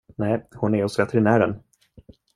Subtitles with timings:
[0.17, 1.61] Nej, hon är hos veterinären.